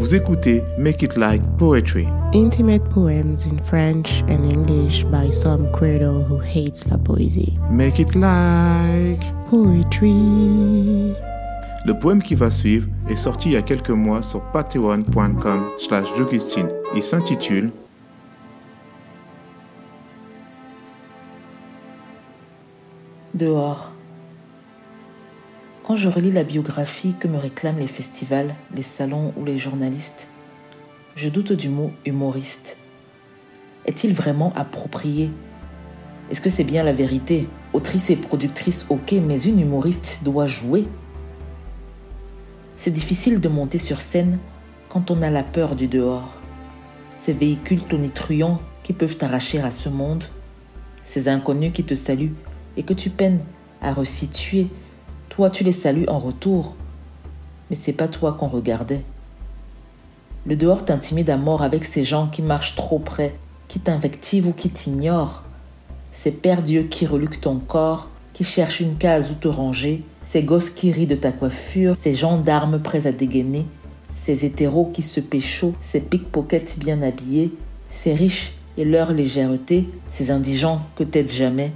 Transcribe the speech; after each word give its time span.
Vous 0.00 0.14
écoutez 0.14 0.64
Make 0.78 1.02
It 1.02 1.18
Like 1.18 1.42
Poetry. 1.58 2.08
Intimate 2.32 2.82
poems 2.88 3.44
in 3.44 3.58
French 3.62 4.22
and 4.30 4.50
English 4.50 5.04
by 5.04 5.30
some 5.30 5.70
credo 5.72 6.22
who 6.22 6.38
hates 6.38 6.86
la 6.86 6.96
poésie. 6.96 7.52
Make 7.70 7.98
It 7.98 8.14
Like 8.14 9.20
Poetry. 9.50 11.14
Le 11.84 11.92
poème 12.00 12.22
qui 12.22 12.34
va 12.34 12.50
suivre 12.50 12.88
est 13.10 13.16
sorti 13.16 13.50
il 13.50 13.52
y 13.52 13.56
a 13.58 13.62
quelques 13.62 13.90
mois 13.90 14.22
sur 14.22 14.40
patreon.com 14.52 15.64
slash 15.78 16.06
Il 16.96 17.02
s'intitule 17.02 17.70
Dehors. 23.34 23.92
Quand 25.90 25.96
je 25.96 26.08
relis 26.08 26.30
la 26.30 26.44
biographie 26.44 27.16
que 27.18 27.26
me 27.26 27.36
réclament 27.36 27.80
les 27.80 27.88
festivals, 27.88 28.54
les 28.76 28.84
salons 28.84 29.34
ou 29.36 29.44
les 29.44 29.58
journalistes, 29.58 30.28
je 31.16 31.28
doute 31.28 31.50
du 31.50 31.68
mot 31.68 31.90
humoriste. 32.06 32.78
Est-il 33.86 34.14
vraiment 34.14 34.52
approprié? 34.54 35.32
Est-ce 36.30 36.40
que 36.40 36.48
c'est 36.48 36.62
bien 36.62 36.84
la 36.84 36.92
vérité? 36.92 37.48
Autrice 37.72 38.08
et 38.10 38.14
productrice, 38.14 38.86
ok, 38.88 39.16
mais 39.26 39.42
une 39.42 39.58
humoriste 39.58 40.20
doit 40.22 40.46
jouer? 40.46 40.86
C'est 42.76 42.92
difficile 42.92 43.40
de 43.40 43.48
monter 43.48 43.78
sur 43.78 44.00
scène 44.00 44.38
quand 44.90 45.10
on 45.10 45.22
a 45.22 45.30
la 45.30 45.42
peur 45.42 45.74
du 45.74 45.88
dehors. 45.88 46.36
Ces 47.16 47.32
véhicules 47.32 47.82
tonitruants 47.82 48.60
qui 48.84 48.92
peuvent 48.92 49.16
t'arracher 49.16 49.58
à 49.58 49.72
ce 49.72 49.88
monde, 49.88 50.22
ces 51.02 51.26
inconnus 51.26 51.72
qui 51.72 51.82
te 51.82 51.94
saluent 51.94 52.36
et 52.76 52.84
que 52.84 52.94
tu 52.94 53.10
peines 53.10 53.40
à 53.82 53.92
resituer, 53.92 54.68
toi 55.40 55.48
tu 55.48 55.64
les 55.64 55.72
salues 55.72 56.06
en 56.06 56.18
retour, 56.18 56.74
mais 57.70 57.76
c'est 57.76 57.94
pas 57.94 58.08
toi 58.08 58.36
qu'on 58.38 58.48
regardait. 58.48 59.00
Le 60.44 60.54
dehors 60.54 60.84
t'intimide 60.84 61.30
à 61.30 61.38
mort 61.38 61.62
avec 61.62 61.86
ces 61.86 62.04
gens 62.04 62.26
qui 62.26 62.42
marchent 62.42 62.76
trop 62.76 62.98
près, 62.98 63.32
qui 63.66 63.80
t'invectivent 63.80 64.48
ou 64.48 64.52
qui 64.52 64.68
t'ignorent. 64.68 65.42
Ces 66.12 66.30
pères 66.30 66.62
dieux 66.62 66.82
qui 66.82 67.06
reluquent 67.06 67.40
ton 67.40 67.56
corps, 67.58 68.10
qui 68.34 68.44
cherchent 68.44 68.80
une 68.80 68.98
case 68.98 69.30
où 69.30 69.34
te 69.34 69.48
ranger, 69.48 70.04
ces 70.20 70.42
gosses 70.42 70.68
qui 70.68 70.92
rient 70.92 71.06
de 71.06 71.14
ta 71.14 71.32
coiffure, 71.32 71.96
ces 71.98 72.14
gendarmes 72.14 72.78
prêts 72.78 73.06
à 73.06 73.12
dégainer, 73.12 73.64
ces 74.12 74.44
hétéros 74.44 74.90
qui 74.92 75.00
se 75.00 75.20
pécho, 75.20 75.74
ces 75.80 76.00
pickpockets 76.00 76.78
bien 76.78 77.00
habillés, 77.00 77.54
ces 77.88 78.12
riches 78.12 78.52
et 78.76 78.84
leur 78.84 79.10
légèreté, 79.14 79.88
ces 80.10 80.32
indigents 80.32 80.82
que 80.96 81.02
t'aides 81.02 81.32
jamais, 81.32 81.72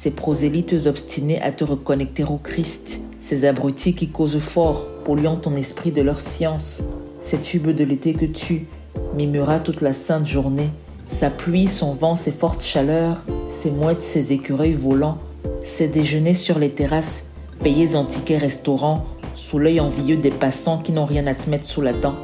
ces 0.00 0.12
prosélytes 0.12 0.86
obstinés 0.86 1.42
à 1.42 1.50
te 1.50 1.64
reconnecter 1.64 2.22
au 2.22 2.36
Christ, 2.36 3.00
ces 3.18 3.44
abrutis 3.44 3.94
qui 3.94 4.10
causent 4.10 4.38
fort, 4.38 4.86
polluant 5.04 5.36
ton 5.36 5.56
esprit 5.56 5.90
de 5.90 6.02
leur 6.02 6.20
science, 6.20 6.84
ces 7.18 7.38
tubes 7.38 7.70
de 7.70 7.82
l'été 7.82 8.14
que 8.14 8.24
tu 8.24 8.66
mimuras 9.14 9.58
toute 9.58 9.80
la 9.80 9.92
sainte 9.92 10.24
journée, 10.24 10.70
sa 11.10 11.30
pluie, 11.30 11.66
son 11.66 11.94
vent, 11.94 12.14
ses 12.14 12.30
fortes 12.30 12.62
chaleurs, 12.62 13.24
ses 13.50 13.72
mouettes, 13.72 14.02
ses 14.02 14.32
écureuils 14.32 14.72
volants, 14.72 15.18
ses 15.64 15.88
déjeuners 15.88 16.34
sur 16.34 16.60
les 16.60 16.70
terrasses, 16.70 17.24
payés 17.64 17.96
en 17.96 18.04
tickets 18.04 18.40
restaurants, 18.40 19.04
sous 19.34 19.58
l'œil 19.58 19.80
envieux 19.80 20.16
des 20.16 20.30
passants 20.30 20.78
qui 20.78 20.92
n'ont 20.92 21.06
rien 21.06 21.26
à 21.26 21.34
se 21.34 21.50
mettre 21.50 21.64
sous 21.64 21.80
la 21.80 21.92
dent. 21.92 22.14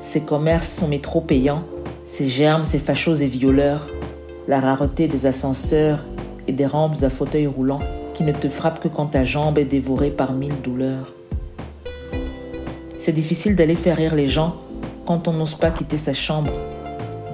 Ces 0.00 0.22
commerces 0.22 0.72
sont 0.72 0.88
métro 0.88 1.20
payants, 1.20 1.64
ces 2.06 2.30
germes, 2.30 2.64
ces 2.64 2.78
fachos 2.78 3.16
et 3.16 3.26
violeurs, 3.26 3.86
la 4.48 4.58
rareté 4.58 5.06
des 5.06 5.26
ascenseurs 5.26 6.06
et 6.46 6.52
des 6.52 6.66
rampes 6.66 7.02
à 7.02 7.10
fauteuil 7.10 7.46
roulant 7.46 7.80
qui 8.14 8.24
ne 8.24 8.32
te 8.32 8.48
frappent 8.48 8.80
que 8.80 8.88
quand 8.88 9.06
ta 9.06 9.24
jambe 9.24 9.58
est 9.58 9.64
dévorée 9.64 10.10
par 10.10 10.32
mille 10.32 10.60
douleurs. 10.62 11.14
C'est 12.98 13.12
difficile 13.12 13.56
d'aller 13.56 13.76
faire 13.76 13.96
rire 13.96 14.14
les 14.14 14.28
gens 14.28 14.56
quand 15.06 15.26
on 15.26 15.32
n'ose 15.32 15.54
pas 15.54 15.70
quitter 15.70 15.96
sa 15.96 16.12
chambre. 16.12 16.52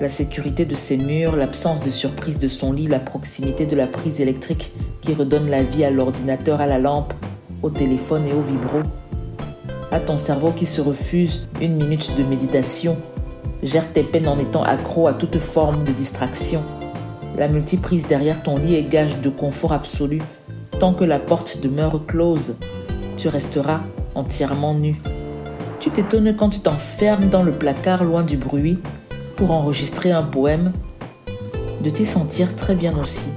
La 0.00 0.08
sécurité 0.08 0.64
de 0.64 0.74
ses 0.74 0.96
murs, 0.96 1.36
l'absence 1.36 1.82
de 1.82 1.90
surprise 1.90 2.38
de 2.38 2.48
son 2.48 2.72
lit, 2.72 2.86
la 2.86 3.00
proximité 3.00 3.66
de 3.66 3.74
la 3.74 3.86
prise 3.86 4.20
électrique 4.20 4.70
qui 5.00 5.14
redonne 5.14 5.50
la 5.50 5.62
vie 5.62 5.84
à 5.84 5.90
l'ordinateur, 5.90 6.60
à 6.60 6.66
la 6.66 6.78
lampe, 6.78 7.14
au 7.62 7.70
téléphone 7.70 8.26
et 8.26 8.32
au 8.32 8.42
vibro. 8.42 8.82
À 9.90 9.98
ton 9.98 10.18
cerveau 10.18 10.52
qui 10.52 10.66
se 10.66 10.80
refuse 10.80 11.48
une 11.60 11.76
minute 11.76 12.16
de 12.16 12.22
méditation. 12.22 12.96
Gère 13.62 13.92
tes 13.92 14.02
peines 14.02 14.28
en 14.28 14.38
étant 14.38 14.62
accro 14.62 15.08
à 15.08 15.14
toute 15.14 15.38
forme 15.38 15.82
de 15.84 15.92
distraction. 15.92 16.62
La 17.36 17.48
multiprise 17.48 18.06
derrière 18.06 18.42
ton 18.42 18.56
lit 18.56 18.76
est 18.76 18.88
gage 18.88 19.20
de 19.20 19.28
confort 19.28 19.74
absolu. 19.74 20.22
Tant 20.80 20.94
que 20.94 21.04
la 21.04 21.18
porte 21.18 21.60
demeure 21.60 22.06
close, 22.06 22.56
tu 23.18 23.28
resteras 23.28 23.82
entièrement 24.14 24.72
nu. 24.72 24.96
Tu 25.78 25.90
t'étonnes 25.90 26.34
quand 26.34 26.48
tu 26.48 26.60
t'enfermes 26.60 27.28
dans 27.28 27.42
le 27.42 27.52
placard 27.52 28.04
loin 28.04 28.22
du 28.22 28.38
bruit 28.38 28.78
pour 29.36 29.50
enregistrer 29.50 30.12
un 30.12 30.22
poème, 30.22 30.72
de 31.82 31.90
t'y 31.90 32.06
sentir 32.06 32.56
très 32.56 32.74
bien 32.74 32.98
aussi. 32.98 33.30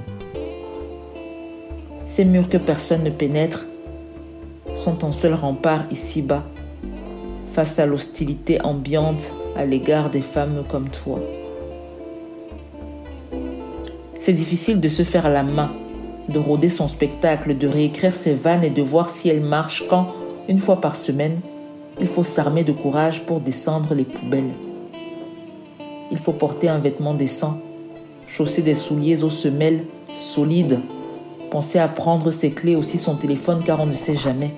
Ces 2.06 2.24
murs 2.24 2.48
que 2.48 2.56
personne 2.56 3.04
ne 3.04 3.10
pénètre 3.10 3.66
sont 4.74 4.94
ton 4.94 5.12
seul 5.12 5.34
rempart 5.34 5.84
ici-bas 5.90 6.44
face 7.52 7.78
à 7.78 7.84
l'hostilité 7.84 8.62
ambiante 8.62 9.34
à 9.56 9.66
l'égard 9.66 10.08
des 10.08 10.22
femmes 10.22 10.64
comme 10.70 10.88
toi. 10.88 11.20
C'est 14.20 14.34
difficile 14.34 14.80
de 14.80 14.88
se 14.90 15.02
faire 15.02 15.30
la 15.30 15.42
main, 15.42 15.72
de 16.28 16.38
rôder 16.38 16.68
son 16.68 16.88
spectacle, 16.88 17.56
de 17.56 17.66
réécrire 17.66 18.14
ses 18.14 18.34
vannes 18.34 18.62
et 18.62 18.68
de 18.68 18.82
voir 18.82 19.08
si 19.08 19.30
elles 19.30 19.40
marchent 19.40 19.84
quand, 19.88 20.08
une 20.46 20.58
fois 20.58 20.78
par 20.82 20.94
semaine, 20.94 21.40
il 22.02 22.06
faut 22.06 22.22
s'armer 22.22 22.62
de 22.62 22.72
courage 22.72 23.22
pour 23.22 23.40
descendre 23.40 23.94
les 23.94 24.04
poubelles. 24.04 24.52
Il 26.10 26.18
faut 26.18 26.34
porter 26.34 26.68
un 26.68 26.78
vêtement 26.78 27.14
décent, 27.14 27.60
chausser 28.26 28.60
des 28.60 28.74
souliers 28.74 29.24
aux 29.24 29.30
semelles 29.30 29.86
solides, 30.12 30.80
penser 31.50 31.78
à 31.78 31.88
prendre 31.88 32.30
ses 32.30 32.50
clés 32.50 32.76
aussi 32.76 32.98
son 32.98 33.16
téléphone 33.16 33.62
car 33.64 33.80
on 33.80 33.86
ne 33.86 33.94
sait 33.94 34.16
jamais. 34.16 34.54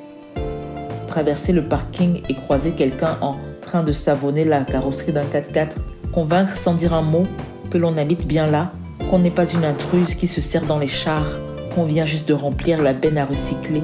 Traverser 1.07 1.53
le 1.53 1.63
parking 1.63 2.21
et 2.29 2.35
croiser 2.35 2.73
quelqu'un 2.73 3.17
en 3.21 3.37
train 3.61 3.85
de 3.85 3.93
savonner 3.93 4.43
la 4.43 4.65
carrosserie 4.65 5.13
d'un 5.13 5.27
4x4, 5.27 5.77
convaincre 6.13 6.57
sans 6.57 6.75
dire 6.75 6.95
un 6.95 7.03
mot 7.03 7.23
que 7.71 7.79
l'on 7.79 7.97
habite 7.97 8.27
bien 8.27 8.49
là 8.49 8.73
qu'on 9.13 9.19
n'est 9.19 9.31
pas 9.31 9.53
une 9.53 9.67
intruse 9.67 10.15
qui 10.15 10.27
se 10.27 10.41
sert 10.41 10.65
dans 10.65 10.79
les 10.79 10.89
chars, 10.89 11.39
qu'on 11.75 11.85
vient 11.85 12.07
juste 12.07 12.27
de 12.27 12.33
remplir 12.33 12.81
la 12.81 12.95
benne 12.95 13.19
à 13.19 13.27
recycler. 13.27 13.83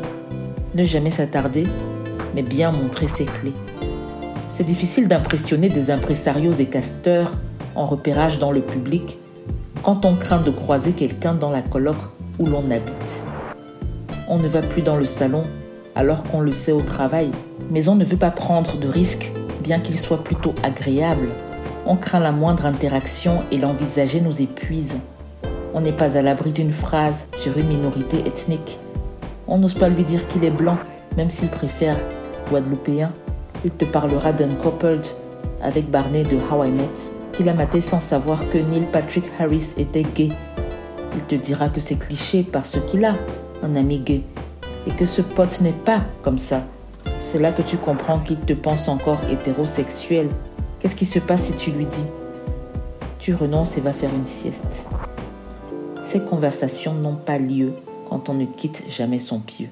Ne 0.75 0.85
jamais 0.87 1.11
s'attarder, 1.11 1.65
mais 2.35 2.41
bien 2.41 2.73
montrer 2.73 3.09
ses 3.09 3.27
clés. 3.27 3.53
C'est 4.49 4.65
difficile 4.65 5.07
d'impressionner 5.07 5.69
des 5.69 5.91
impresarios 5.91 6.55
et 6.55 6.65
casteurs 6.65 7.31
en 7.75 7.85
repérage 7.85 8.39
dans 8.39 8.53
le 8.53 8.63
public 8.63 9.19
quand 9.83 10.07
on 10.07 10.17
craint 10.17 10.41
de 10.41 10.51
croiser 10.51 10.93
quelqu'un 10.93 11.35
dans 11.35 11.51
la 11.51 11.61
colloque 11.61 12.01
où 12.39 12.47
l'on 12.47 12.71
habite. 12.71 13.23
On 14.29 14.39
ne 14.39 14.49
va 14.49 14.63
plus 14.63 14.81
dans 14.81 14.97
le 14.97 15.05
salon 15.05 15.45
alors 15.95 16.25
qu'on 16.25 16.41
le 16.41 16.53
sait 16.53 16.73
au 16.73 16.81
travail, 16.81 17.33
mais 17.71 17.91
on 17.91 17.97
ne 17.97 18.05
veut 18.07 18.17
pas 18.17 18.31
prendre 18.31 18.79
de 18.79 18.89
risques 18.89 19.31
bien 19.63 19.79
qu'il 19.79 19.99
soit 19.99 20.25
plutôt 20.25 20.55
agréable 20.63 21.29
on 21.89 21.97
craint 21.97 22.21
la 22.21 22.33
moindre 22.33 22.67
interaction 22.67 23.43
et 23.51 23.57
l'envisager 23.57 24.21
nous 24.21 24.43
épuise. 24.43 24.97
On 25.75 25.81
n'est 25.81 25.93
pas 25.93 26.17
à 26.17 26.23
l'abri 26.23 26.53
d'une 26.53 26.73
phrase 26.73 27.27
sur 27.37 27.57
une 27.59 27.69
minorité 27.69 28.27
ethnique. 28.27 28.79
On 29.47 29.59
n'ose 29.59 29.75
pas 29.75 29.89
lui 29.89 30.05
dire 30.05 30.27
qu'il 30.29 30.45
est 30.45 30.51
blanc, 30.51 30.79
même 31.17 31.31
s'il 31.31 31.49
préfère 31.49 31.97
guadeloupéen. 32.51 33.13
Il 33.65 33.71
te 33.71 33.85
parlera 33.85 34.33
d'un 34.33 34.55
coupled 34.55 35.07
avec 35.63 35.91
Barney 35.91 36.23
de 36.23 36.37
How 36.37 36.65
I 36.65 36.71
Met, 36.71 36.89
qu'il 37.33 37.49
a 37.49 37.55
maté 37.55 37.81
sans 37.81 38.01
savoir 38.01 38.49
que 38.51 38.59
Neil 38.59 38.87
Patrick 38.93 39.25
Harris 39.39 39.75
était 39.77 40.05
gay. 40.15 40.29
Il 41.15 41.23
te 41.23 41.35
dira 41.35 41.69
que 41.69 41.81
c'est 41.81 41.97
cliché 41.99 42.43
parce 42.43 42.79
qu'il 42.87 43.05
a 43.05 43.15
un 43.63 43.77
ami 43.77 44.01
gay 44.01 44.23
et 44.87 44.91
que 44.91 45.07
ce 45.07 45.23
pote 45.23 45.61
n'est 45.61 45.73
pas 45.73 46.03
comme 46.23 46.39
ça. 46.39 46.63
C'est 47.23 47.39
là 47.39 47.53
que 47.53 47.63
tu 47.63 47.77
comprends 47.77 48.21
qu'il 48.21 48.39
te 48.41 48.53
pense 48.53 48.89
encore 48.89 49.19
hétérosexuel 49.31 50.29
Qu'est-ce 50.81 50.95
qui 50.95 51.07
se 51.07 51.19
passe 51.19 51.43
si 51.43 51.53
tu 51.55 51.73
lui 51.73 51.87
dis? 51.87 52.05
Tu 53.19 53.35
renonces 53.35 53.77
et 53.77 53.81
vas 53.81 53.93
faire 53.93 54.15
une 54.15 54.27
sieste 54.27 54.87
Ces 56.09 56.21
conversations 56.21 56.95
n'ont 56.95 57.17
pas 57.17 57.37
lieu 57.37 57.75
quand 58.09 58.31
on 58.31 58.33
ne 58.33 58.47
quitte 58.47 58.83
jamais 58.89 59.19
son 59.19 59.41
pieu. 59.41 59.67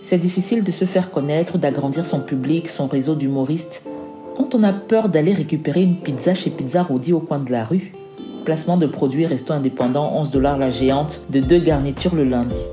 C'est 0.00 0.18
difficile 0.18 0.62
de 0.62 0.70
se 0.70 0.84
faire 0.84 1.10
connaître, 1.10 1.58
d'agrandir 1.58 2.06
son 2.06 2.20
public, 2.20 2.68
son 2.68 2.86
réseau 2.86 3.16
d'humoristes, 3.16 3.84
quand 4.36 4.54
on 4.54 4.62
a 4.62 4.72
peur 4.72 5.08
d'aller 5.08 5.32
récupérer 5.32 5.82
une 5.82 5.96
pizza 5.96 6.34
chez 6.34 6.50
Pizza 6.50 6.84
Rodi 6.84 7.12
au 7.12 7.18
coin 7.18 7.40
de 7.40 7.50
la 7.50 7.64
rue. 7.64 7.92
Placement 8.44 8.76
de 8.76 8.86
produits 8.86 9.26
resto 9.26 9.52
indépendant, 9.52 10.12
11 10.14 10.30
dollars 10.30 10.58
la 10.58 10.70
géante, 10.70 11.22
de 11.28 11.40
deux 11.40 11.58
garnitures 11.58 12.14
le 12.14 12.22
lundi. 12.22 12.64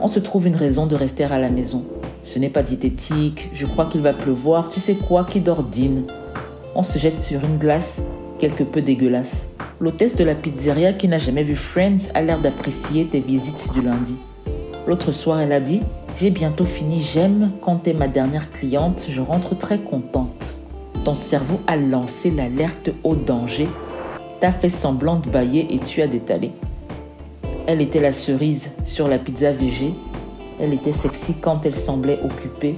On 0.00 0.08
se 0.08 0.20
trouve 0.20 0.46
une 0.46 0.56
raison 0.56 0.86
de 0.86 0.96
rester 0.96 1.24
à 1.24 1.38
la 1.38 1.50
maison. 1.50 1.84
Ce 2.22 2.38
n'est 2.38 2.48
pas 2.48 2.62
diététique, 2.62 3.50
je 3.52 3.66
crois 3.66 3.84
qu'il 3.84 4.00
va 4.00 4.14
pleuvoir, 4.14 4.70
tu 4.70 4.80
sais 4.80 4.94
quoi, 4.94 5.24
qui 5.24 5.40
d'ordine. 5.40 6.04
On 6.74 6.82
se 6.82 6.98
jette 6.98 7.20
sur 7.20 7.44
une 7.44 7.58
glace 7.58 8.00
quelque 8.38 8.64
peu 8.64 8.80
dégueulasse. 8.80 9.50
L'hôtesse 9.84 10.16
de 10.16 10.24
la 10.24 10.34
pizzeria 10.34 10.94
qui 10.94 11.08
n'a 11.08 11.18
jamais 11.18 11.42
vu 11.42 11.54
Friends 11.54 12.08
a 12.14 12.22
l'air 12.22 12.40
d'apprécier 12.40 13.04
tes 13.04 13.20
visites 13.20 13.70
du 13.74 13.82
lundi. 13.82 14.16
L'autre 14.86 15.12
soir, 15.12 15.40
elle 15.40 15.52
a 15.52 15.60
dit 15.60 15.82
J'ai 16.16 16.30
bientôt 16.30 16.64
fini, 16.64 17.00
j'aime 17.00 17.52
quand 17.60 17.80
t'es 17.80 17.92
ma 17.92 18.08
dernière 18.08 18.50
cliente, 18.50 19.04
je 19.10 19.20
rentre 19.20 19.54
très 19.58 19.78
contente. 19.78 20.58
Ton 21.04 21.14
cerveau 21.14 21.60
a 21.66 21.76
lancé 21.76 22.30
l'alerte 22.30 22.92
au 23.02 23.14
danger, 23.14 23.68
t'as 24.40 24.52
fait 24.52 24.70
semblant 24.70 25.16
de 25.16 25.28
bailler 25.28 25.74
et 25.74 25.78
tu 25.80 26.00
as 26.00 26.06
détalé. 26.06 26.52
Elle 27.66 27.82
était 27.82 28.00
la 28.00 28.12
cerise 28.12 28.72
sur 28.84 29.06
la 29.06 29.18
pizza 29.18 29.52
végé, 29.52 29.92
elle 30.58 30.72
était 30.72 30.94
sexy 30.94 31.34
quand 31.34 31.66
elle 31.66 31.76
semblait 31.76 32.20
occupée. 32.24 32.76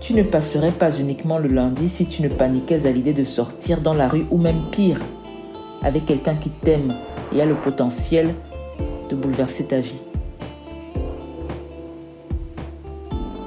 Tu 0.00 0.14
ne 0.14 0.22
passerais 0.22 0.70
pas 0.70 0.96
uniquement 0.96 1.38
le 1.38 1.48
lundi 1.48 1.88
si 1.88 2.06
tu 2.06 2.22
ne 2.22 2.28
paniquais 2.28 2.86
à 2.86 2.92
l'idée 2.92 3.12
de 3.12 3.24
sortir 3.24 3.80
dans 3.80 3.94
la 3.94 4.06
rue 4.06 4.26
ou 4.30 4.38
même 4.38 4.66
pire, 4.70 5.00
avec 5.82 6.04
quelqu'un 6.06 6.34
qui 6.34 6.50
t'aime 6.50 6.94
et 7.32 7.40
a 7.40 7.46
le 7.46 7.54
potentiel 7.54 8.34
de 9.08 9.16
bouleverser 9.16 9.66
ta 9.66 9.80
vie. 9.80 10.02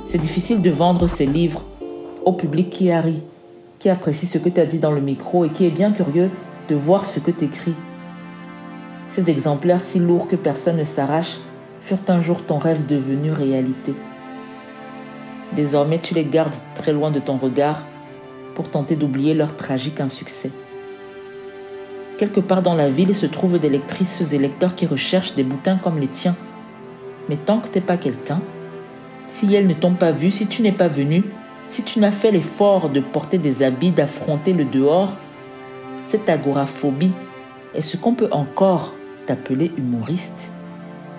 C'est 0.06 0.18
difficile 0.18 0.62
de 0.62 0.72
vendre 0.72 1.08
ces 1.08 1.26
livres 1.26 1.64
au 2.26 2.34
public 2.34 2.70
qui 2.70 2.94
rit, 2.94 3.22
qui 3.78 3.90
apprécie 3.90 4.26
ce 4.26 4.38
que 4.38 4.50
tu 4.50 4.60
as 4.60 4.66
dit 4.66 4.80
dans 4.80 4.92
le 4.92 5.02
micro 5.02 5.46
et 5.46 5.50
qui 5.50 5.66
est 5.66 5.72
bien 5.72 5.92
curieux 5.92 6.32
de 6.68 6.76
voir 6.76 7.06
ce 7.06 7.20
que 7.20 7.32
tu 7.32 7.46
écris. 7.46 7.76
Ces 9.08 9.30
exemplaires 9.30 9.82
si 9.82 10.00
lourds 10.00 10.28
que 10.28 10.36
personne 10.36 10.78
ne 10.78 10.84
s'arrache 10.84 11.38
furent 11.80 11.98
un 12.10 12.22
jour 12.22 12.44
ton 12.44 12.60
rêve 12.60 12.86
devenu 12.86 13.32
réalité. 13.32 13.94
Désormais, 15.56 16.00
tu 16.00 16.14
les 16.14 16.26
gardes 16.26 16.56
très 16.76 16.94
loin 16.94 17.10
de 17.10 17.20
ton 17.20 17.38
regard 17.38 17.84
pour 18.54 18.70
tenter 18.70 18.96
d'oublier 18.96 19.34
leur 19.34 19.56
tragique 19.56 20.00
insuccès. 20.00 20.52
Quelque 22.20 22.42
part 22.42 22.62
dans 22.62 22.74
la 22.74 22.90
ville 22.90 23.16
se 23.16 23.26
trouvent 23.26 23.60
des 23.60 23.70
lectrices 23.70 24.34
et 24.34 24.38
lecteurs 24.38 24.76
qui 24.76 24.86
recherchent 24.86 25.36
des 25.36 25.46
bouquins 25.46 25.78
comme 25.78 26.00
les 26.00 26.10
tiens. 26.10 26.36
Mais 27.30 27.38
tant 27.38 27.62
que 27.62 27.70
t'es 27.70 27.80
pas 27.80 27.96
quelqu'un, 27.96 28.42
si 29.26 29.56
elles 29.56 29.68
ne 29.68 29.74
t'ont 29.74 29.94
pas 29.94 30.12
vu, 30.12 30.30
si 30.30 30.46
tu 30.46 30.62
n'es 30.62 30.74
pas 30.74 30.90
venu, 30.90 31.24
si 31.70 31.82
tu 31.84 32.00
n'as 32.00 32.12
fait 32.12 32.32
l'effort 32.32 32.90
de 32.90 33.00
porter 33.00 33.38
des 33.38 33.64
habits, 33.64 33.92
d'affronter 33.92 34.52
le 34.52 34.66
dehors, 34.66 35.14
cette 36.02 36.28
agoraphobie 36.28 37.14
est 37.74 37.80
ce 37.80 37.96
qu'on 37.96 38.16
peut 38.16 38.28
encore 38.32 38.96
t'appeler 39.26 39.72
humoriste. 39.78 40.52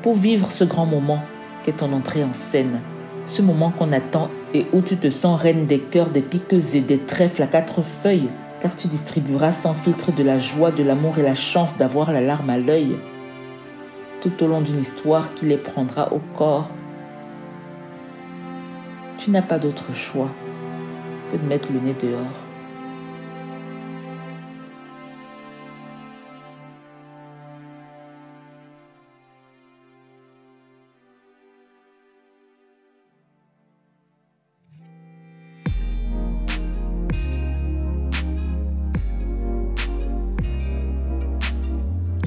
Pour 0.03 0.13
vivre 0.13 0.51
ce 0.51 0.65
grand 0.65 0.85
moment 0.85 1.23
qu'est 1.63 1.79
ton 1.79 1.95
entrée 1.95 2.25
en 2.25 2.35
scène, 2.35 2.83
ce 3.25 3.41
moment 3.41 3.71
qu'on 3.71 3.93
attend 3.93 4.29
et 4.53 4.67
où 4.75 4.83
tu 4.83 4.99
te 4.99 5.09
sens 5.09 5.41
reine 5.41 5.65
des 5.65 5.79
cœurs, 5.79 6.11
des 6.11 6.21
piqueuses 6.21 6.77
et 6.77 6.83
des 6.83 6.99
trèfles 6.99 7.43
à 7.43 7.47
quatre 7.47 7.81
feuilles, 7.81 8.29
car 8.61 8.77
tu 8.77 8.89
distribueras 8.89 9.53
sans 9.53 9.75
filtre 9.75 10.13
de 10.13 10.23
la 10.23 10.39
joie, 10.39 10.71
de 10.71 10.83
l'amour 10.83 11.19
et 11.19 11.23
la 11.23 11.35
chance 11.35 11.77
d'avoir 11.77 12.13
la 12.13 12.21
larme 12.21 12.51
à 12.51 12.59
l'œil, 12.59 12.97
tout 14.21 14.45
au 14.45 14.47
long 14.47 14.61
d'une 14.61 14.79
histoire 14.79 15.35
qui 15.35 15.47
les 15.47 15.57
prendra 15.57 16.13
au 16.13 16.21
corps 16.37 16.71
tu 19.21 19.31
n'as 19.31 19.43
pas 19.43 19.59
d'autre 19.59 19.95
choix 19.95 20.31
que 21.31 21.37
de 21.37 21.45
mettre 21.45 21.71
le 21.71 21.81
nez 21.81 21.93
dehors. 21.93 22.50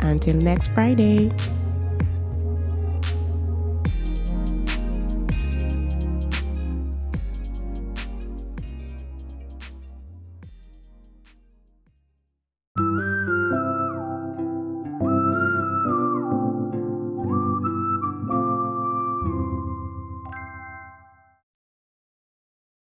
Until 0.00 0.34
next 0.36 0.68
Friday. 0.68 1.30